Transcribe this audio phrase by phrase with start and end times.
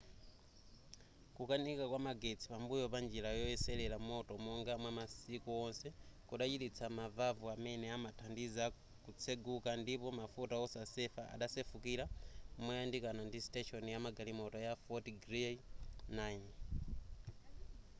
[1.35, 5.87] kukanika kwa magetsi pambuyo pa njira yoyeserera moto monga mwamasiku wonse
[6.27, 8.63] kudachititsa mavavu amene amathandiza
[9.03, 12.05] kutseguka ndipo mafuta osasefa adasefukira
[12.65, 15.57] moyandikana ndi station yamagalimoto ya fort greely
[16.19, 16.49] 9